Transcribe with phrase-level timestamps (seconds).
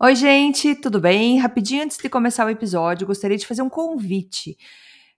[0.00, 1.40] Oi, gente, tudo bem?
[1.40, 4.56] Rapidinho antes de começar o episódio, gostaria de fazer um convite.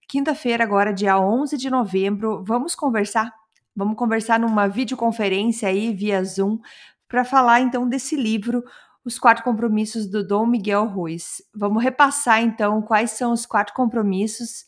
[0.08, 3.30] Quinta-feira, agora, dia 11 de novembro, vamos conversar?
[3.76, 6.58] Vamos conversar numa videoconferência aí via Zoom
[7.06, 8.64] para falar então desse livro,
[9.04, 11.42] Os Quatro Compromissos do Dom Miguel Ruiz.
[11.54, 14.64] Vamos repassar então quais são os quatro compromissos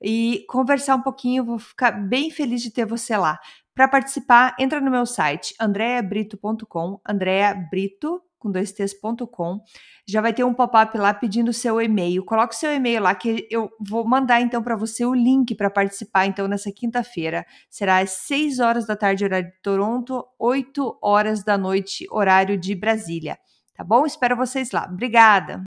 [0.00, 1.44] e conversar um pouquinho.
[1.44, 3.40] Vou ficar bem feliz de ter você lá.
[3.74, 9.60] Para participar, entra no meu site andreabrito.com, Andrea Brito com dois t's.com.
[10.08, 12.24] Já vai ter um pop-up lá pedindo seu e-mail.
[12.24, 16.26] Coloque seu e-mail lá que eu vou mandar então para você o link para participar
[16.26, 17.44] então nessa quinta-feira.
[17.68, 22.74] Será às 6 horas da tarde horário de Toronto, 8 horas da noite horário de
[22.74, 23.38] Brasília.
[23.74, 24.06] Tá bom?
[24.06, 24.88] Espero vocês lá.
[24.90, 25.65] Obrigada.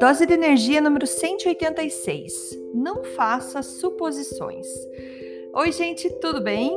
[0.00, 2.58] Dose de energia número 186.
[2.72, 4.66] Não faça suposições.
[5.52, 6.74] Oi, gente, tudo bem?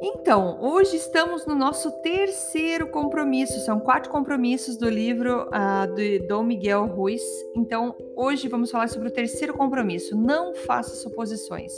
[0.00, 3.60] Então, hoje estamos no nosso terceiro compromisso.
[3.66, 7.22] São quatro compromissos do livro uh, de Dom Miguel Ruiz.
[7.54, 10.16] Então, hoje vamos falar sobre o terceiro compromisso.
[10.16, 11.72] Não faça suposições.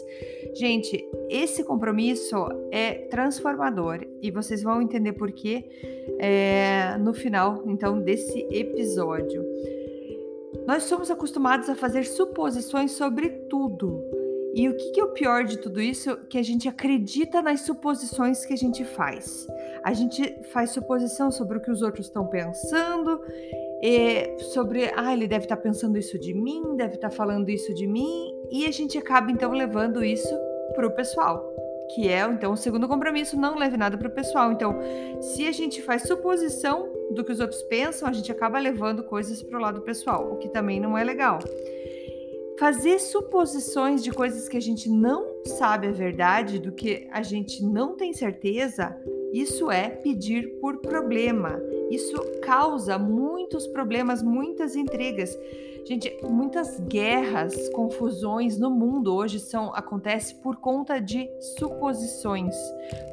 [0.55, 5.65] Gente, esse compromisso é transformador e vocês vão entender por quê
[6.21, 9.45] é, no final, então, desse episódio.
[10.67, 14.05] Nós somos acostumados a fazer suposições sobre tudo.
[14.55, 16.17] E o que, é o pior de tudo isso?
[16.29, 19.47] Que a gente acredita nas suposições que a gente faz.
[19.85, 23.21] A gente faz suposição sobre o que os outros estão pensando,
[24.53, 27.73] sobre, ah, ele deve estar tá pensando isso de mim, deve estar tá falando isso
[27.75, 30.37] de mim, e a gente acaba então levando isso
[30.75, 31.61] para o pessoal
[31.95, 34.53] que é então o segundo compromisso, não leve nada para o pessoal.
[34.53, 34.79] Então,
[35.21, 39.43] se a gente faz suposição do que os outros pensam, a gente acaba levando coisas
[39.43, 41.39] para o lado pessoal, o que também não é legal.
[42.59, 47.65] Fazer suposições de coisas que a gente não sabe a verdade, do que a gente
[47.65, 48.95] não tem certeza,
[49.33, 51.59] isso é pedir por problema.
[51.91, 55.37] Isso causa muitos problemas, muitas intrigas.
[55.87, 62.55] Gente, muitas guerras, confusões no mundo hoje são acontece por conta de suposições,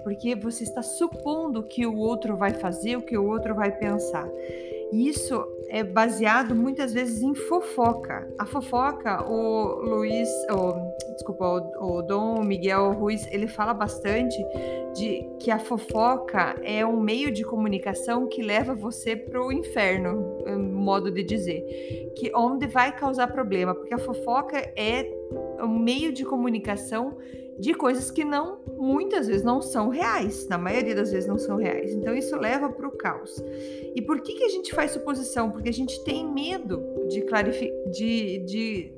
[0.04, 4.28] porque você está supondo que o outro vai fazer, o que o outro vai pensar.
[4.92, 8.26] E isso é baseado muitas vezes em fofoca.
[8.40, 14.38] A fofoca, o Luiz, o, desculpa, o, o Dom Miguel Ruiz, ele fala bastante
[14.94, 20.38] de que a fofoca é um meio de comunicação que leva você para o inferno,
[20.78, 21.64] modo de dizer,
[22.16, 25.12] que onde vai causar problema, porque a fofoca é
[25.60, 27.18] um meio de comunicação
[27.60, 31.58] de coisas que não, muitas vezes não são reais, na maioria das vezes não são
[31.58, 31.92] reais.
[31.92, 33.44] Então isso leva para o caos.
[33.96, 35.50] E por que, que a gente faz suposição?
[35.50, 37.26] Porque a gente tem medo de,
[37.92, 38.94] de, de,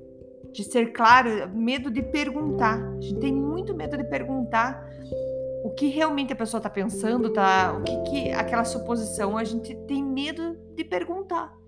[0.52, 2.78] de ser claro, medo de perguntar.
[2.98, 4.90] A gente tem muito medo de perguntar
[5.64, 7.74] o que realmente a pessoa está pensando, tá?
[7.78, 11.59] O que, que aquela suposição, a gente tem medo de perguntar.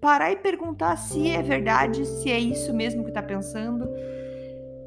[0.00, 3.88] Parar e perguntar se é verdade, se é isso mesmo que está pensando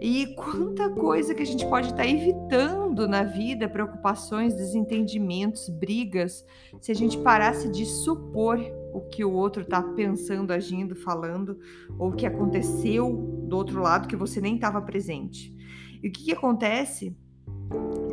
[0.05, 6.45] e quanta coisa que a gente pode estar tá evitando na vida, preocupações, desentendimentos, brigas,
[6.81, 8.59] se a gente parasse de supor
[8.93, 11.57] o que o outro está pensando, agindo, falando,
[11.97, 13.13] ou o que aconteceu
[13.47, 15.55] do outro lado que você nem estava presente.
[16.03, 17.15] E o que, que acontece?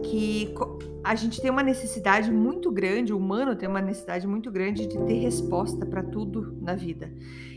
[0.02, 0.54] Que
[1.02, 4.98] a gente tem uma necessidade muito grande, o humano tem uma necessidade muito grande de
[5.06, 7.10] ter resposta para tudo na vida.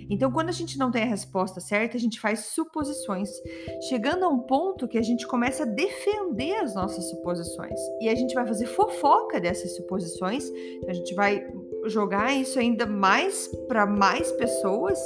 [0.10, 3.30] Então, quando a gente não tem a resposta certa, a gente faz suposições,
[3.90, 7.80] chegando a um ponto que a gente começa a defender as nossas suposições.
[8.02, 11.46] E a gente vai fazer fofoca dessas suposições, então a gente vai
[11.86, 15.00] jogar isso ainda mais para mais pessoas,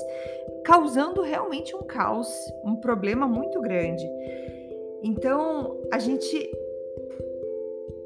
[0.63, 2.29] causando realmente um caos,
[2.63, 4.05] um problema muito grande.
[5.03, 6.49] Então, a gente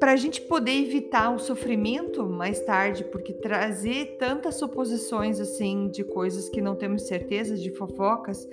[0.02, 6.02] para a gente poder evitar o sofrimento mais tarde, porque trazer tantas suposições assim de
[6.02, 8.48] coisas que não temos certeza, de fofocas,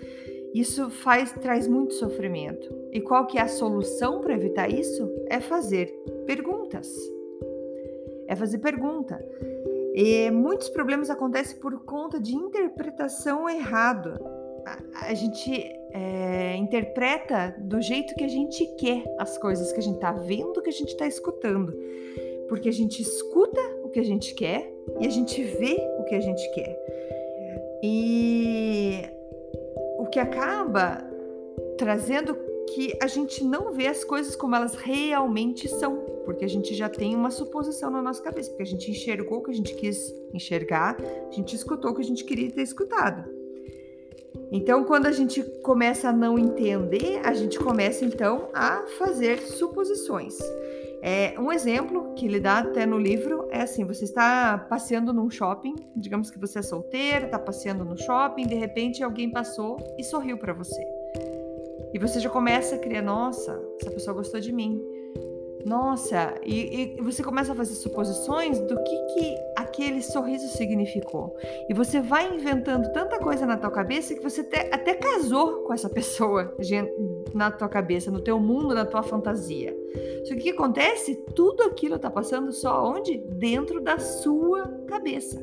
[0.54, 2.72] isso faz traz muito sofrimento.
[2.92, 5.12] E qual que é a solução para evitar isso?
[5.26, 5.88] É fazer
[6.28, 6.88] perguntas.
[8.28, 9.20] É fazer pergunta.
[9.96, 14.22] E muitos problemas acontecem por conta de interpretação errada.
[14.68, 19.84] A, a gente é, interpreta do jeito que a gente quer as coisas que a
[19.84, 21.74] gente está vendo, que a gente está escutando.
[22.48, 26.16] Porque a gente escuta o que a gente quer e a gente vê o que
[26.16, 26.78] a gente quer.
[27.84, 29.04] E
[29.98, 31.04] o que acaba
[31.78, 32.36] trazendo
[32.74, 36.90] que a gente não vê as coisas como elas realmente são, porque a gente já
[36.90, 40.14] tem uma suposição na nossa cabeça, porque a gente enxergou o que a gente quis
[40.34, 43.39] enxergar, a gente escutou o que a gente queria ter escutado.
[44.52, 50.38] Então, quando a gente começa a não entender, a gente começa então a fazer suposições.
[51.02, 55.30] É, um exemplo que ele dá até no livro é assim: você está passeando num
[55.30, 60.04] shopping, digamos que você é solteiro, está passeando no shopping, de repente alguém passou e
[60.04, 60.84] sorriu para você.
[61.94, 64.80] E você já começa a criar, nossa, essa pessoa gostou de mim.
[65.66, 69.36] Nossa, e, e, você começa a fazer suposições do que, que
[69.80, 71.36] aquele sorriso significou.
[71.70, 75.74] E você vai inventando tanta coisa na tua cabeça que você até, até casou com
[75.74, 76.54] essa pessoa
[77.34, 79.76] na tua cabeça, no teu mundo, na tua fantasia.
[80.26, 81.16] Só que o que acontece?
[81.34, 83.18] Tudo aquilo está passando só onde?
[83.18, 85.42] Dentro da sua cabeça.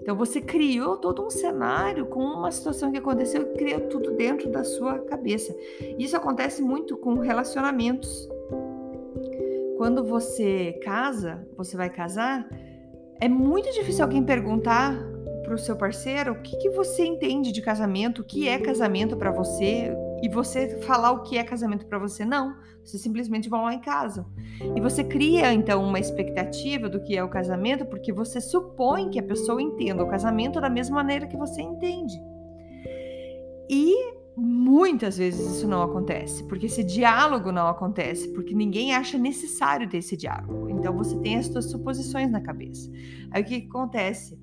[0.00, 4.48] Então você criou todo um cenário com uma situação que aconteceu e criou tudo dentro
[4.50, 5.56] da sua cabeça.
[5.98, 8.28] Isso acontece muito com relacionamentos
[9.76, 12.48] quando você casa, você vai casar,
[13.20, 14.94] é muito difícil alguém perguntar
[15.42, 19.16] para o seu parceiro o que, que você entende de casamento, o que é casamento
[19.16, 19.92] para você,
[20.22, 22.24] e você falar o que é casamento para você.
[22.24, 24.26] Não, você simplesmente vão lá em casa.
[24.74, 29.18] E você cria então uma expectativa do que é o casamento, porque você supõe que
[29.18, 32.20] a pessoa entenda o casamento da mesma maneira que você entende.
[33.68, 33.94] E
[34.96, 39.98] muitas vezes isso não acontece, porque esse diálogo não acontece, porque ninguém acha necessário ter
[39.98, 40.70] esse diálogo.
[40.70, 42.90] Então você tem as suas suposições na cabeça.
[43.30, 44.40] Aí o que, que acontece?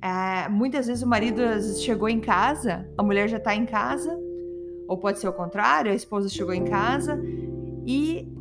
[0.00, 1.42] É, muitas vezes o marido
[1.80, 4.16] chegou em casa, a mulher já está em casa,
[4.86, 7.20] ou pode ser o contrário, a esposa chegou em casa
[7.84, 8.32] e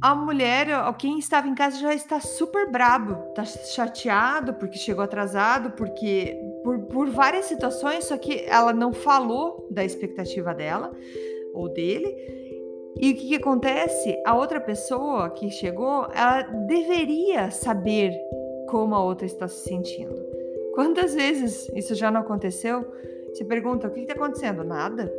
[0.00, 0.68] a mulher,
[0.98, 6.78] quem estava em casa já está super brabo, está chateado porque chegou atrasado, porque por,
[6.86, 10.92] por várias situações, só que ela não falou da expectativa dela
[11.52, 12.16] ou dele.
[12.96, 14.16] E o que, que acontece?
[14.24, 18.12] A outra pessoa que chegou, ela deveria saber
[18.68, 20.14] como a outra está se sentindo.
[20.74, 22.84] Quantas vezes isso já não aconteceu?
[23.32, 24.62] Você pergunta: o que está acontecendo?
[24.62, 25.12] Nada.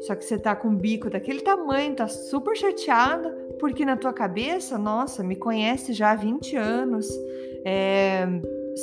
[0.00, 4.14] Só que você tá com o bico daquele tamanho, tá super chateada, porque na tua
[4.14, 7.06] cabeça, nossa, me conhece já há 20 anos,
[7.64, 8.26] é,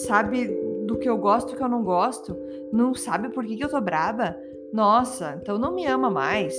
[0.05, 2.35] sabe do que eu gosto e que eu não gosto,
[2.71, 4.35] não sabe por que, que eu tô braba?
[4.73, 6.55] Nossa, então não me ama mais.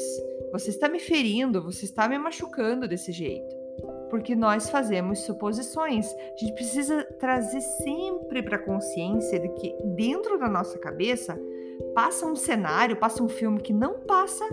[0.53, 3.57] Você está me ferindo, você está me machucando desse jeito.
[4.11, 6.07] Porque nós fazemos suposições.
[6.13, 11.39] A gente precisa trazer sempre para a consciência de que dentro da nossa cabeça
[11.95, 14.45] passa um cenário, passa um filme que não passa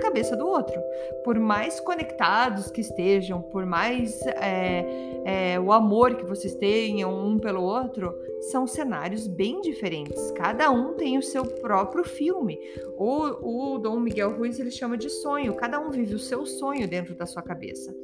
[0.00, 0.80] cabeça do outro.
[1.24, 4.84] Por mais conectados que estejam, por mais é,
[5.24, 8.14] é, o amor que vocês tenham um pelo outro,
[8.50, 10.30] são cenários bem diferentes.
[10.32, 12.58] Cada um tem o seu próprio filme.
[12.96, 15.54] O, o Dom Miguel Ruiz ele chama de sonho.
[15.54, 17.94] Cada um vive o seu sonho dentro da sua cabeça.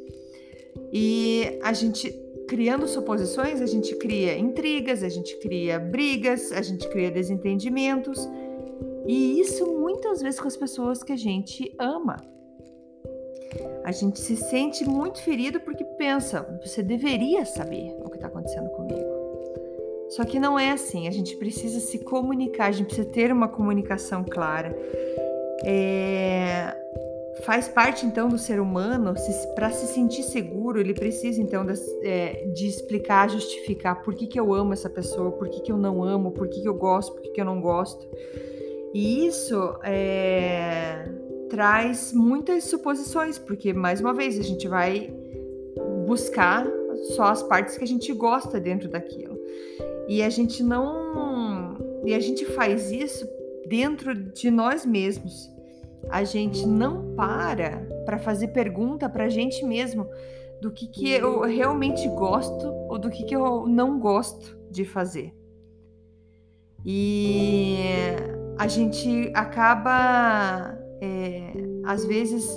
[0.92, 2.14] E a gente
[2.46, 8.28] criando suposições, a gente cria intrigas, a gente cria brigas, a gente cria desentendimentos.
[9.06, 12.16] E isso muitas vezes com as pessoas que a gente ama.
[13.84, 18.68] A gente se sente muito ferido porque pensa, você deveria saber o que está acontecendo
[18.70, 19.16] comigo.
[20.10, 23.48] Só que não é assim, a gente precisa se comunicar, a gente precisa ter uma
[23.48, 24.76] comunicação clara.
[25.64, 26.76] É,
[27.44, 29.14] faz parte então do ser humano,
[29.54, 31.66] para se sentir seguro, ele precisa então
[32.02, 35.76] é, de, explicar, justificar por que, que eu amo essa pessoa, por que, que eu
[35.76, 38.08] não amo, por que, que eu gosto, por que, que eu não gosto.
[38.96, 41.06] E isso é,
[41.50, 45.14] traz muitas suposições, porque, mais uma vez, a gente vai
[46.06, 46.66] buscar
[47.14, 49.38] só as partes que a gente gosta dentro daquilo.
[50.08, 51.76] E a gente não.
[52.06, 53.28] E a gente faz isso
[53.68, 55.46] dentro de nós mesmos.
[56.08, 60.08] A gente não para para fazer pergunta para a gente mesmo
[60.62, 65.34] do que, que eu realmente gosto ou do que, que eu não gosto de fazer.
[66.82, 67.76] E
[68.58, 71.52] a gente acaba, é,
[71.84, 72.48] às vezes,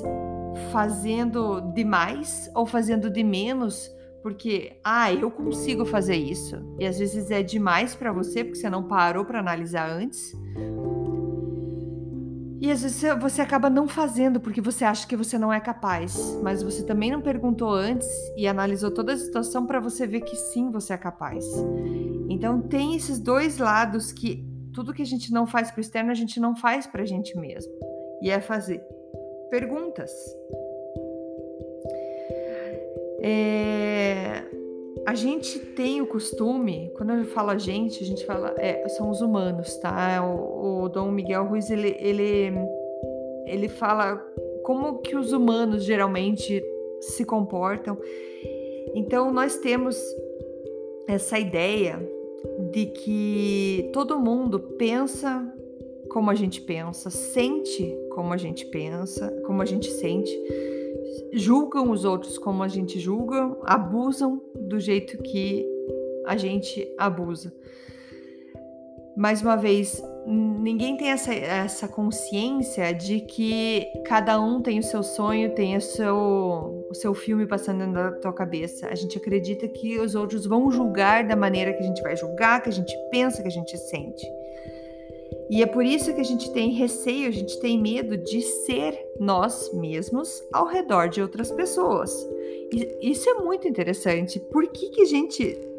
[0.72, 3.90] fazendo demais ou fazendo de menos,
[4.22, 6.56] porque, ah, eu consigo fazer isso.
[6.78, 10.34] E às vezes é demais para você, porque você não parou para analisar antes.
[12.62, 16.38] E às vezes você acaba não fazendo porque você acha que você não é capaz,
[16.44, 20.36] mas você também não perguntou antes e analisou toda a situação para você ver que
[20.36, 21.46] sim, você é capaz.
[22.30, 24.49] Então tem esses dois lados que
[24.80, 27.06] tudo que a gente não faz para o externo, a gente não faz para a
[27.06, 27.74] gente mesmo.
[28.22, 28.82] E é fazer
[29.50, 30.10] perguntas.
[33.22, 34.42] É,
[35.06, 39.10] a gente tem o costume, quando eu falo a gente, a gente fala, é, são
[39.10, 40.26] os humanos, tá?
[40.26, 42.54] O, o Dom Miguel Ruiz, ele, ele,
[43.48, 44.16] ele fala
[44.64, 46.64] como que os humanos geralmente
[47.02, 47.98] se comportam.
[48.96, 49.98] Então, nós temos
[51.06, 52.00] essa ideia
[52.72, 55.46] de que todo mundo pensa
[56.10, 60.32] como a gente pensa, sente como a gente pensa, como a gente sente,
[61.34, 65.66] julgam os outros como a gente julga, abusam do jeito que
[66.26, 67.54] a gente abusa.
[69.16, 75.04] Mais uma vez, ninguém tem essa, essa consciência de que cada um tem o seu
[75.04, 78.88] sonho, tem o seu, o seu filme passando na tua cabeça.
[78.88, 82.62] A gente acredita que os outros vão julgar da maneira que a gente vai julgar,
[82.62, 84.26] que a gente pensa, que a gente sente.
[85.50, 88.96] E é por isso que a gente tem receio, a gente tem medo de ser
[89.20, 92.12] nós mesmos ao redor de outras pessoas.
[92.72, 94.40] E isso é muito interessante.
[94.40, 95.70] Por que, que a gente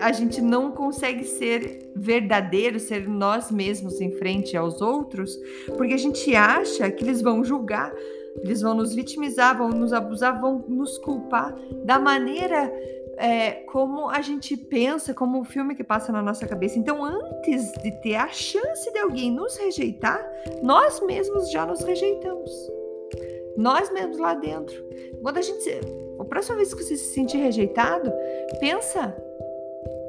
[0.00, 5.38] a gente não consegue ser verdadeiro, ser nós mesmos em frente aos outros,
[5.76, 7.94] porque a gente acha que eles vão julgar,
[8.36, 12.72] eles vão nos vitimizar, vão nos abusar, vão nos culpar da maneira
[13.16, 16.78] é, como a gente pensa, como o filme que passa na nossa cabeça.
[16.78, 20.20] Então, antes de ter a chance de alguém nos rejeitar,
[20.62, 22.50] nós mesmos já nos rejeitamos.
[23.56, 24.82] Nós mesmos lá dentro.
[25.20, 25.70] Quando a gente.
[26.18, 28.12] A próxima vez que você se sentir rejeitado,
[28.60, 29.14] pensa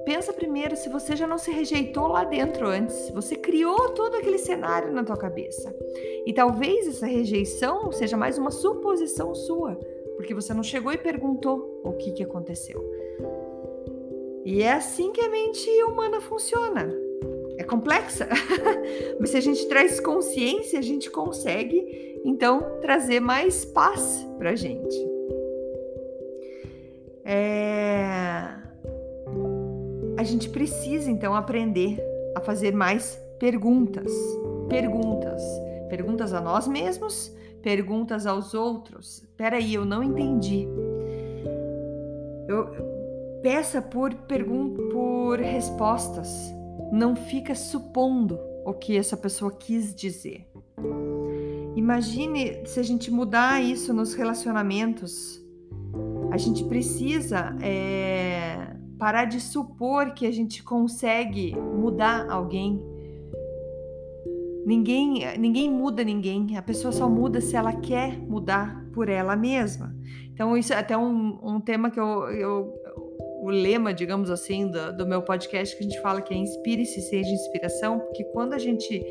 [0.05, 3.09] Pensa primeiro se você já não se rejeitou lá dentro antes.
[3.11, 5.73] Você criou todo aquele cenário na tua cabeça.
[6.25, 9.75] E talvez essa rejeição seja mais uma suposição sua,
[10.17, 12.83] porque você não chegou e perguntou o que, que aconteceu.
[14.43, 16.93] E é assim que a mente humana funciona.
[17.57, 18.27] É complexa,
[19.19, 24.97] mas se a gente traz consciência, a gente consegue então trazer mais paz para gente.
[27.23, 27.72] É
[30.23, 32.01] a gente precisa então aprender
[32.33, 34.09] a fazer mais perguntas.
[34.69, 35.43] Perguntas.
[35.89, 39.21] Perguntas a nós mesmos, perguntas aos outros.
[39.35, 40.65] Peraí, eu não entendi.
[42.47, 42.69] Eu,
[43.41, 46.29] peça por por respostas.
[46.89, 50.47] Não fica supondo o que essa pessoa quis dizer.
[51.75, 55.43] Imagine se a gente mudar isso nos relacionamentos.
[56.31, 58.52] A gente precisa é,
[59.03, 62.81] parar de supor que a gente consegue mudar alguém.
[64.65, 69.93] Ninguém, ninguém muda ninguém, a pessoa só muda se ela quer mudar por ela mesma.
[70.31, 72.73] Então, isso é até um, um tema que eu, eu
[73.41, 77.01] o lema, digamos assim, do, do meu podcast, que a gente fala que é inspire-se,
[77.01, 79.05] seja inspiração, porque quando a gente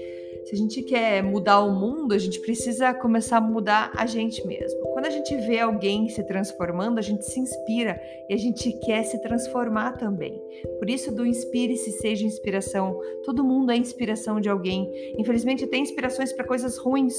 [0.45, 4.47] se a gente quer mudar o mundo, a gente precisa começar a mudar a gente
[4.47, 4.81] mesmo.
[4.93, 9.05] Quando a gente vê alguém se transformando, a gente se inspira e a gente quer
[9.05, 10.43] se transformar também.
[10.79, 12.99] Por isso, do inspire-se, seja inspiração.
[13.25, 14.91] Todo mundo é inspiração de alguém.
[15.19, 17.15] Infelizmente, tem inspirações para coisas ruins.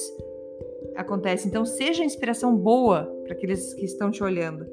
[0.96, 1.48] Acontece.
[1.48, 4.68] Então, seja inspiração boa para aqueles que estão te olhando.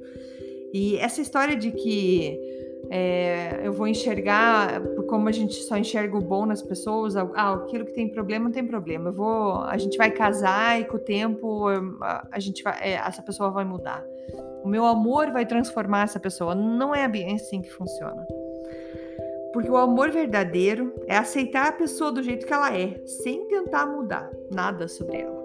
[0.73, 6.21] E essa história de que é, eu vou enxergar como a gente só enxerga o
[6.21, 9.11] bom nas pessoas, ah, aquilo que tem problema não tem problema.
[9.11, 11.67] Eu vou, a gente vai casar e com o tempo
[12.01, 14.05] a, a gente vai, é, essa pessoa vai mudar.
[14.65, 16.55] O meu amor vai transformar essa pessoa.
[16.55, 18.27] Não é bem assim que funciona.
[19.53, 23.87] Porque o amor verdadeiro é aceitar a pessoa do jeito que ela é, sem tentar
[23.87, 25.43] mudar nada sobre ela.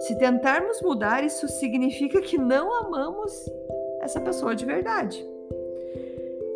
[0.00, 3.32] Se tentarmos mudar, isso significa que não amamos
[4.00, 5.24] essa pessoa de verdade.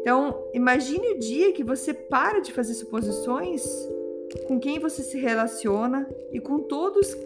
[0.04, 3.64] Então, imagine o dia que você para de fazer suposições
[4.46, 7.16] com quem você se relaciona e com todos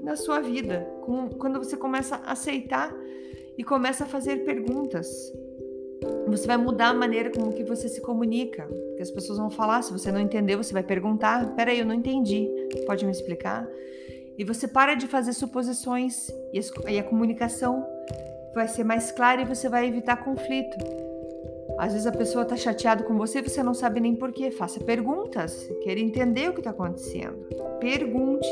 [0.00, 2.90] na sua vida, com, quando você começa a aceitar
[3.58, 5.30] e começa a fazer perguntas.
[6.26, 9.82] Você vai mudar a maneira como que você se comunica, porque as pessoas vão falar,
[9.82, 12.48] se você não entendeu, você vai perguntar, peraí, eu não entendi,
[12.86, 13.68] pode me explicar?
[14.38, 17.86] E você para de fazer suposições e a comunicação
[18.54, 21.11] vai ser mais clara e você vai evitar conflito.
[21.82, 24.52] Às vezes a pessoa está chateada com você e você não sabe nem porquê.
[24.52, 27.44] Faça perguntas, queira entender o que está acontecendo.
[27.80, 28.48] Pergunte,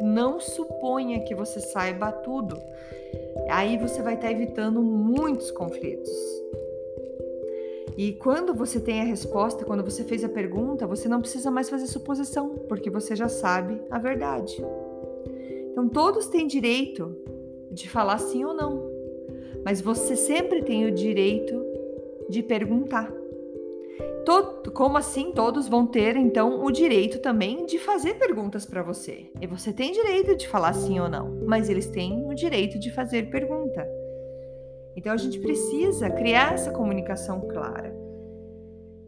[0.00, 2.56] não suponha que você saiba tudo.
[3.50, 6.08] Aí você vai estar tá evitando muitos conflitos.
[7.96, 11.68] E quando você tem a resposta, quando você fez a pergunta, você não precisa mais
[11.68, 14.56] fazer suposição, porque você já sabe a verdade.
[15.72, 17.12] Então todos têm direito
[17.72, 18.88] de falar sim ou não,
[19.64, 21.67] mas você sempre tem o direito
[22.28, 23.10] de perguntar.
[24.24, 29.30] Todo, como assim todos vão ter então o direito também de fazer perguntas para você?
[29.40, 32.90] E você tem direito de falar sim ou não, mas eles têm o direito de
[32.90, 33.88] fazer pergunta.
[34.94, 37.96] Então a gente precisa criar essa comunicação clara.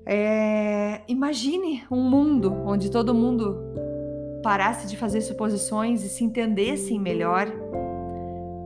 [0.06, 3.58] É, imagine um mundo onde todo mundo
[4.42, 7.46] parasse de fazer suposições e se entendessem melhor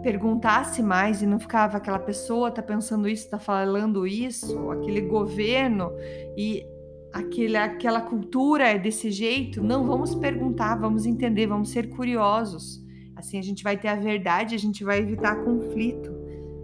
[0.04, 5.90] perguntasse mais e não ficava aquela pessoa tá pensando isso, tá falando isso, aquele governo
[6.36, 6.62] e
[7.10, 12.84] aquele, aquela cultura é desse jeito, não vamos perguntar, vamos entender, vamos ser curiosos.
[13.16, 16.12] Assim a gente vai ter a verdade, a gente vai evitar conflito.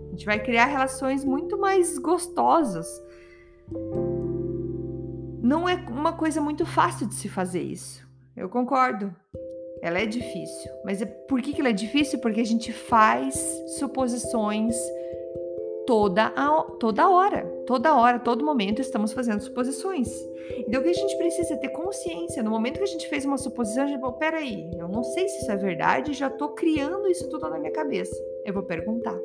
[0.09, 2.87] A gente vai criar relações muito mais gostosas.
[5.43, 8.07] Não é uma coisa muito fácil de se fazer isso.
[8.37, 9.15] Eu concordo.
[9.83, 10.71] Ela é difícil.
[10.85, 12.19] Mas é, por que, que ela é difícil?
[12.19, 13.35] Porque a gente faz
[13.79, 14.75] suposições
[15.87, 17.45] toda, a, toda hora.
[17.67, 20.09] Toda hora, todo momento estamos fazendo suposições.
[20.67, 22.43] Então o que a gente precisa é ter consciência.
[22.43, 25.29] No momento que a gente fez uma suposição, a gente falou, peraí, eu não sei
[25.29, 28.15] se isso é verdade, já estou criando isso tudo na minha cabeça.
[28.45, 29.19] Eu vou perguntar.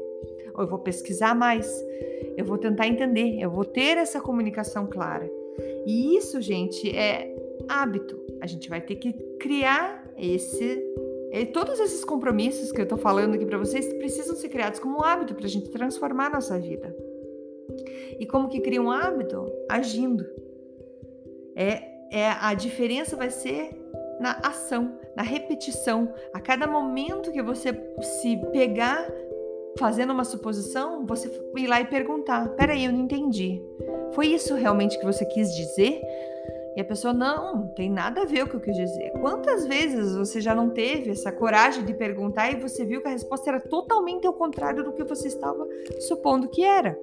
[0.53, 1.67] Ou eu vou pesquisar mais.
[2.38, 3.39] Eu vou tentar entender.
[3.39, 5.29] Eu vou ter essa comunicação clara.
[5.85, 7.33] E isso, gente, é
[7.67, 8.19] hábito.
[8.41, 10.84] A gente vai ter que criar esse
[11.31, 15.00] e todos esses compromissos que eu tô falando aqui para vocês precisam ser criados como
[15.00, 16.95] um hábito para a gente transformar a nossa vida.
[18.17, 19.51] E como que cria um hábito?
[19.69, 20.25] Agindo.
[21.55, 23.69] É, é a diferença vai ser
[24.19, 26.13] na ação, na repetição.
[26.34, 29.05] A cada momento que você se pegar
[29.77, 33.62] fazendo uma suposição, você ir lá e perguntar: peraí, eu não entendi.
[34.13, 36.01] Foi isso realmente que você quis dizer?
[36.75, 39.12] E a pessoa, não, não tem nada a ver o que eu quis dizer.
[39.22, 43.12] Quantas vezes você já não teve essa coragem de perguntar e você viu que a
[43.12, 45.65] resposta era totalmente ao contrário do que você estava
[46.01, 46.98] supondo que era?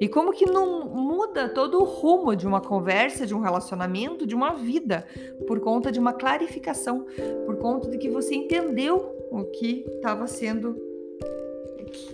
[0.00, 4.34] E como que não muda todo o rumo de uma conversa, de um relacionamento, de
[4.34, 5.06] uma vida,
[5.46, 7.06] por conta de uma clarificação,
[7.46, 10.76] por conta de que você entendeu o que estava sendo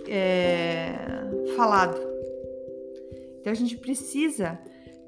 [0.07, 0.93] é,
[1.55, 1.99] falado.
[3.39, 4.59] Então a gente precisa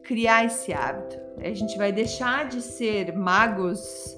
[0.04, 1.18] criar esse hábito.
[1.42, 4.18] A gente vai deixar de ser magos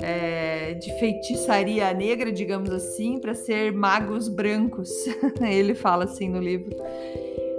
[0.00, 4.90] é, de feitiçaria negra, digamos assim, para ser magos brancos.
[5.40, 6.76] Ele fala assim no livro.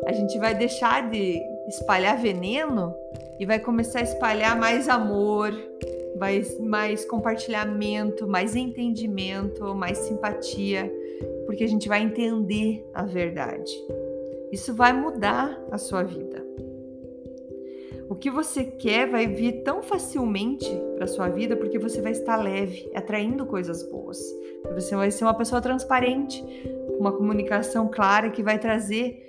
[0.06, 2.94] A gente vai deixar de espalhar veneno
[3.40, 5.54] e vai começar a espalhar mais amor,
[6.18, 10.92] mais, mais compartilhamento, mais entendimento, mais simpatia,
[11.46, 13.72] porque a gente vai entender a verdade.
[14.52, 16.49] Isso vai mudar a sua vida.
[18.10, 22.38] O que você quer vai vir tão facilmente para sua vida porque você vai estar
[22.38, 24.18] leve, atraindo coisas boas.
[24.74, 26.44] Você vai ser uma pessoa transparente,
[27.00, 29.28] uma comunicação clara que vai trazer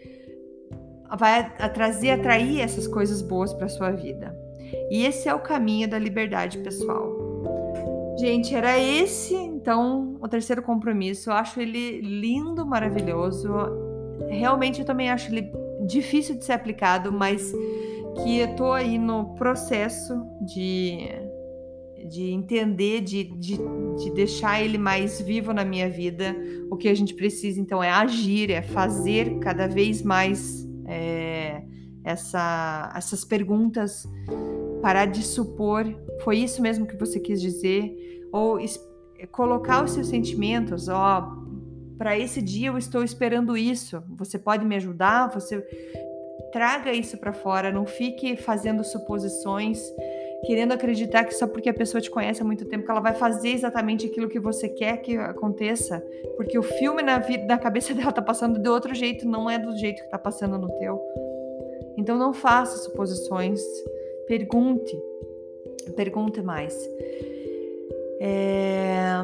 [1.19, 4.35] vai trazer, atrair essas coisas boas para sua vida.
[4.91, 8.15] E esse é o caminho da liberdade pessoal.
[8.19, 11.31] Gente, era esse então o terceiro compromisso.
[11.31, 13.51] Eu acho ele lindo, maravilhoso.
[14.29, 15.51] Realmente eu também acho ele
[15.87, 17.53] difícil de ser aplicado, mas
[18.17, 21.09] que eu tô aí no processo de,
[22.09, 23.59] de entender, de, de,
[23.99, 26.37] de deixar ele mais vivo na minha vida.
[26.71, 31.63] O que a gente precisa, então, é agir, é fazer cada vez mais é,
[32.05, 34.09] essa, essas perguntas,
[34.83, 35.85] parar de supor,
[36.23, 37.95] foi isso mesmo que você quis dizer?
[38.33, 38.59] Ou
[39.31, 41.37] colocar os seus sentimentos, ó,
[41.99, 44.03] para esse dia eu estou esperando isso.
[44.17, 45.29] Você pode me ajudar?
[45.35, 45.63] Você
[46.53, 49.81] traga isso para fora, não fique fazendo suposições,
[50.45, 53.15] querendo acreditar que só porque a pessoa te conhece há muito tempo que ela vai
[53.15, 56.03] fazer exatamente aquilo que você quer que aconteça,
[56.37, 59.59] porque o filme na vida, na cabeça dela tá passando de outro jeito, não é
[59.59, 61.01] do jeito que tá passando no teu.
[61.97, 63.61] Então não faça suposições,
[64.27, 64.97] pergunte,
[65.97, 66.89] pergunte mais.
[68.21, 69.23] É...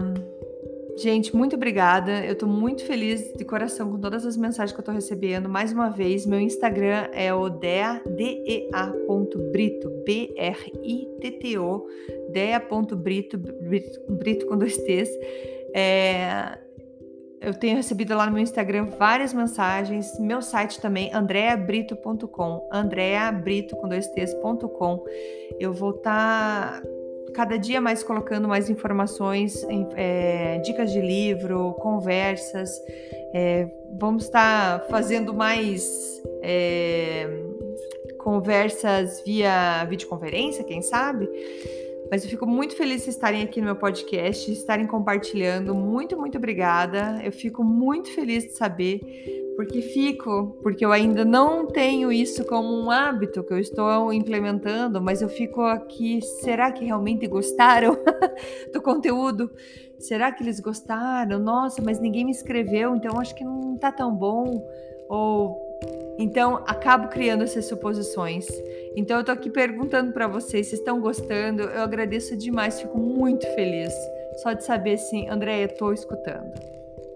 [0.97, 2.25] Gente, muito obrigada.
[2.25, 5.47] Eu tô muito feliz de coração com todas as mensagens que eu tô recebendo.
[5.47, 8.31] Mais uma vez, meu Instagram é o dea.brito,
[10.07, 11.87] B-R-I-T-T-O,
[12.31, 13.37] dea.brito,
[14.09, 15.11] brito com dois T's.
[15.75, 16.59] É,
[17.43, 23.87] eu tenho recebido lá no meu Instagram várias mensagens, meu site também, andreabrito.com, andreabrito com
[23.87, 25.05] dois T's.com.
[25.61, 26.81] Eu vou estar...
[26.81, 26.89] Tá
[27.37, 29.63] cada dia mais colocando mais informações,
[29.95, 32.71] é, dicas de livro, conversas.
[33.35, 33.69] É,
[33.99, 35.87] vamos estar fazendo mais
[36.43, 37.29] é,
[38.19, 41.29] conversas via videoconferência, quem sabe?
[42.11, 45.75] Mas eu fico muito feliz de estarem aqui no meu podcast, de estarem compartilhando.
[45.75, 47.21] Muito, muito obrigada.
[47.23, 49.01] Eu fico muito feliz de saber
[49.57, 55.01] porque fico, porque eu ainda não tenho isso como um hábito que eu estou implementando,
[55.01, 57.99] mas eu fico aqui, será que realmente gostaram
[58.73, 59.51] do conteúdo?
[59.99, 61.39] Será que eles gostaram?
[61.39, 64.63] Nossa, mas ninguém me escreveu, então acho que não tá tão bom.
[65.09, 65.67] Ou
[66.19, 68.47] então acabo criando essas suposições.
[68.95, 71.63] Então eu tô aqui perguntando para vocês se estão gostando.
[71.63, 73.93] Eu agradeço demais, fico muito feliz
[74.37, 76.53] só de saber assim, André, eu tô escutando.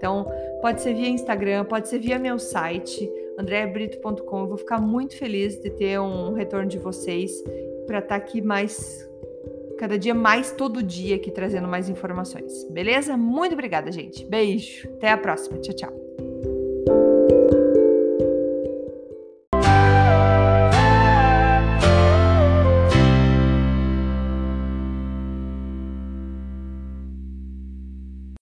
[0.00, 0.26] Então,
[0.62, 4.46] pode ser via Instagram, pode ser via meu site, andreabrito.com.
[4.46, 7.30] Vou ficar muito feliz de ter um retorno de vocês
[7.86, 9.06] para estar tá aqui mais
[9.78, 12.64] cada dia mais todo dia aqui trazendo mais informações.
[12.70, 13.14] Beleza?
[13.14, 14.24] Muito obrigada, gente.
[14.24, 14.88] Beijo.
[14.94, 15.58] Até a próxima.
[15.58, 16.19] Tchau, tchau.